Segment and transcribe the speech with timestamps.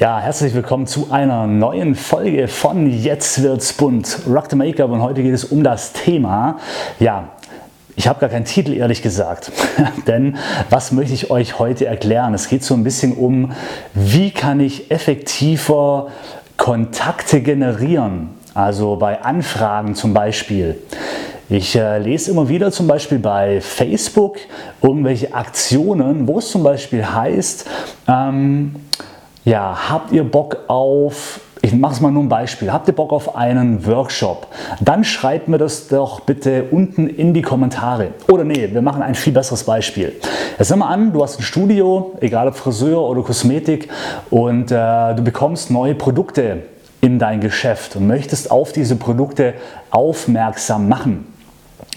[0.00, 4.20] Ja, herzlich willkommen zu einer neuen Folge von Jetzt wird's bunt.
[4.28, 6.60] Rock the Make-up und heute geht es um das Thema,
[7.00, 7.30] ja,
[7.96, 9.50] ich habe gar keinen Titel, ehrlich gesagt.
[10.06, 10.36] Denn
[10.70, 12.32] was möchte ich euch heute erklären?
[12.32, 13.50] Es geht so ein bisschen um,
[13.92, 16.12] wie kann ich effektiver
[16.56, 18.28] Kontakte generieren?
[18.54, 20.78] Also bei Anfragen zum Beispiel.
[21.48, 24.36] Ich äh, lese immer wieder zum Beispiel bei Facebook
[24.80, 27.68] irgendwelche Aktionen, wo es zum Beispiel heißt,
[28.06, 28.76] ähm,
[29.44, 32.72] ja, habt ihr Bock auf ich mache es mal nur ein Beispiel.
[32.72, 34.46] Habt ihr Bock auf einen Workshop?
[34.80, 38.12] Dann schreibt mir das doch bitte unten in die Kommentare.
[38.30, 40.14] Oder nee, wir machen ein viel besseres Beispiel.
[40.58, 43.88] Jetzt nimm mal an, du hast ein Studio, egal ob Friseur oder Kosmetik,
[44.30, 46.62] und äh, du bekommst neue Produkte
[47.00, 49.54] in dein Geschäft und möchtest auf diese Produkte
[49.90, 51.26] aufmerksam machen.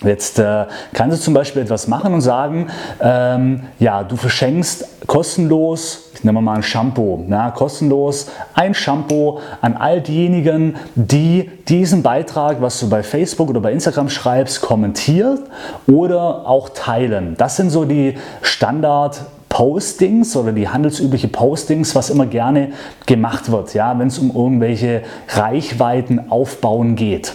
[0.04, 2.68] Jetzt äh, kannst du zum Beispiel etwas machen und sagen,
[3.00, 9.78] ähm, ja, du verschenkst kostenlos, ich nehme mal ein Shampoo, na, kostenlos ein Shampoo an
[9.78, 15.40] all diejenigen, die diesen Beitrag, was du bei Facebook oder bei Instagram schreibst, kommentieren
[15.88, 17.36] oder auch teilen.
[17.38, 22.72] Das sind so die Standard Postings oder die handelsübliche Postings, was immer gerne
[23.06, 27.34] gemacht wird, ja, wenn es um irgendwelche Reichweiten aufbauen geht.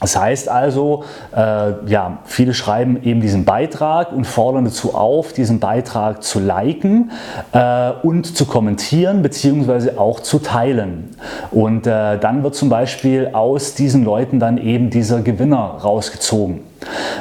[0.00, 1.04] Das heißt also,
[1.36, 7.10] äh, ja, viele schreiben eben diesen Beitrag und fordern dazu auf, diesen Beitrag zu liken
[7.52, 9.98] äh, und zu kommentieren bzw.
[9.98, 11.16] auch zu teilen.
[11.50, 16.69] Und äh, dann wird zum Beispiel aus diesen Leuten dann eben dieser Gewinner rausgezogen.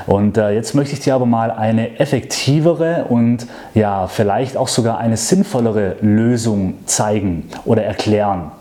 [0.08, 4.98] Und äh, jetzt möchte ich dir aber mal eine effektivere und ja, vielleicht auch sogar
[4.98, 8.52] eine sinnvollere Lösung zeigen oder erklären.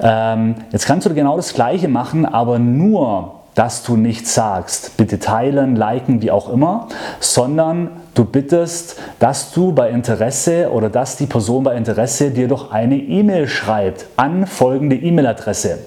[0.00, 4.96] Ähm, jetzt kannst du genau das Gleiche machen, aber nur dass du nichts sagst.
[4.96, 6.88] Bitte teilen, liken, wie auch immer,
[7.18, 12.70] sondern du bittest, dass du bei Interesse oder dass die Person bei Interesse dir doch
[12.70, 15.78] eine E-Mail schreibt an folgende E-Mail-Adresse.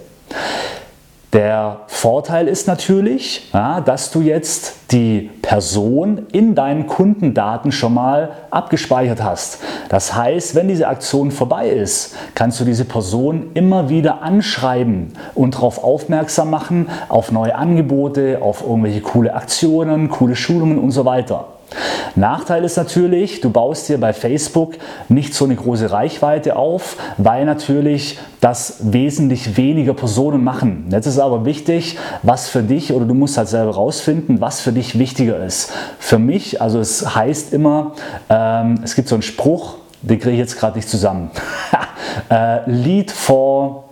[1.34, 8.34] Der Vorteil ist natürlich, ja, dass du jetzt die Person in deinen Kundendaten schon mal
[8.52, 9.58] abgespeichert hast.
[9.90, 15.56] Das heißt, wenn diese Aktion vorbei ist, kannst du diese Person immer wieder anschreiben und
[15.56, 21.48] darauf aufmerksam machen, auf neue Angebote, auf irgendwelche coole Aktionen, coole Schulungen und so weiter.
[22.16, 24.74] Nachteil ist natürlich, du baust dir bei Facebook
[25.10, 30.86] nicht so eine große Reichweite auf, weil natürlich das wesentlich weniger Personen machen.
[30.92, 34.72] Jetzt ist aber wichtig, was für dich oder du musst halt selber rausfinden, was für
[34.72, 35.72] dich wichtiger ist.
[36.00, 37.94] Für mich, also es heißt immer,
[38.30, 41.32] ähm, es gibt so einen Spruch, den kriege ich jetzt gerade nicht zusammen.
[42.30, 43.83] äh, Lead for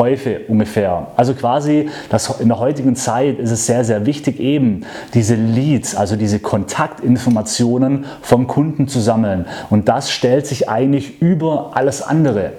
[0.00, 1.08] Käufe ungefähr.
[1.14, 5.94] Also quasi das, in der heutigen Zeit ist es sehr, sehr wichtig, eben diese Leads,
[5.94, 9.44] also diese Kontaktinformationen vom Kunden zu sammeln.
[9.68, 12.52] Und das stellt sich eigentlich über alles andere.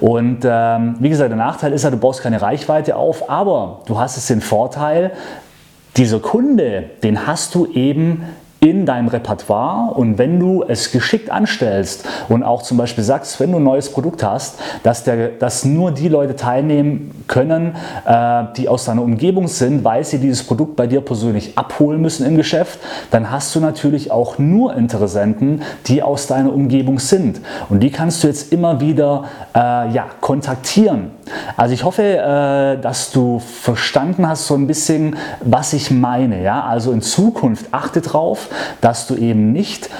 [0.00, 3.98] Und ähm, wie gesagt, der Nachteil ist ja, du baust keine Reichweite auf, aber du
[3.98, 5.10] hast es den Vorteil,
[5.96, 8.22] dieser Kunde, den hast du eben
[8.60, 13.52] in deinem Repertoire und wenn du es geschickt anstellst und auch zum Beispiel sagst, wenn
[13.52, 18.68] du ein neues Produkt hast, dass, der, dass nur die Leute teilnehmen können, äh, die
[18.68, 22.80] aus deiner Umgebung sind, weil sie dieses Produkt bei dir persönlich abholen müssen im Geschäft,
[23.12, 28.24] dann hast du natürlich auch nur Interessenten, die aus deiner Umgebung sind und die kannst
[28.24, 31.12] du jetzt immer wieder äh, ja, kontaktieren.
[31.56, 36.42] Also ich hoffe, äh, dass du verstanden hast so ein bisschen, was ich meine.
[36.42, 36.64] Ja?
[36.64, 38.47] Also in Zukunft achte drauf,
[38.80, 39.90] dass du eben nicht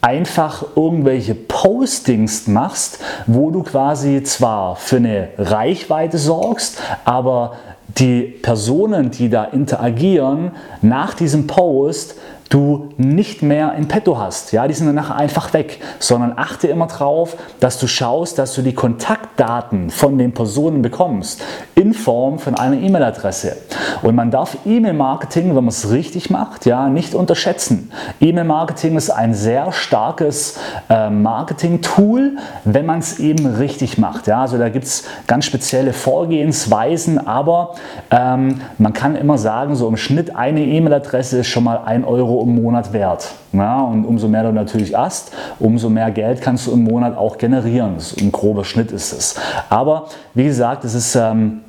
[0.00, 7.56] einfach irgendwelche Postings machst, wo du quasi zwar für eine Reichweite sorgst, aber
[7.98, 12.14] die Personen, die da interagieren, nach diesem Post
[12.50, 14.52] du nicht mehr in petto hast.
[14.52, 18.54] Ja, die sind dann nachher einfach weg, sondern achte immer drauf, dass du schaust, dass
[18.54, 21.42] du die Kontaktdaten von den Personen bekommst
[21.76, 23.56] in Form von einer E-Mail-Adresse.
[24.02, 27.92] Und man darf E-Mail-Marketing, wenn man es richtig macht, ja, nicht unterschätzen.
[28.20, 30.58] E-Mail-Marketing ist ein sehr starkes
[30.88, 34.26] äh, Marketing-Tool, wenn man es eben richtig macht.
[34.26, 37.76] Ja, also da gibt es ganz spezielle Vorgehensweisen, aber
[38.10, 42.39] ähm, man kann immer sagen, so im Schnitt eine E-Mail-Adresse ist schon mal ein Euro
[42.42, 43.32] Im Monat wert.
[43.52, 47.38] Ja, und umso mehr du natürlich hast, umso mehr Geld kannst du im Monat auch
[47.38, 47.96] generieren.
[48.20, 49.34] Ein grober Schnitt ist es.
[49.68, 51.60] Aber wie gesagt, es ist ähm,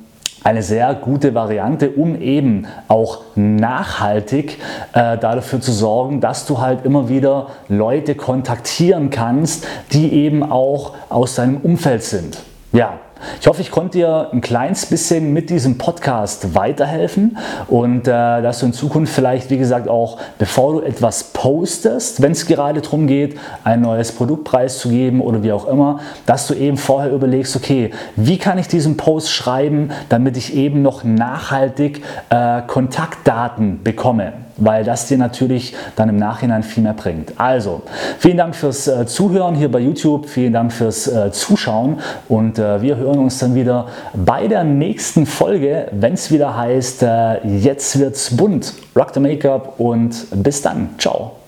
[0.44, 4.58] eine sehr gute Variante, um eben auch nachhaltig
[4.92, 10.94] äh, dafür zu sorgen, dass du halt immer wieder Leute kontaktieren kannst, die eben auch
[11.08, 12.38] aus deinem Umfeld sind.
[12.72, 12.94] Ja,
[13.40, 17.36] ich hoffe, ich konnte dir ein kleines bisschen mit diesem Podcast weiterhelfen
[17.68, 18.10] und äh,
[18.42, 22.80] dass du in Zukunft vielleicht, wie gesagt, auch bevor du etwas postest, wenn es gerade
[22.80, 27.56] darum geht, ein neues Produkt preiszugeben oder wie auch immer, dass du eben vorher überlegst,
[27.56, 34.32] okay, wie kann ich diesen Post schreiben, damit ich eben noch nachhaltig äh, Kontaktdaten bekomme
[34.64, 37.32] weil das dir natürlich dann im Nachhinein viel mehr bringt.
[37.38, 37.82] Also,
[38.18, 41.98] vielen Dank fürs äh, Zuhören hier bei YouTube, vielen Dank fürs äh, Zuschauen
[42.28, 47.04] und äh, wir hören uns dann wieder bei der nächsten Folge, wenn es wieder heißt,
[47.44, 48.74] jetzt wird's bunt.
[48.94, 50.90] Rock the Make-up und bis dann.
[50.98, 51.41] Ciao.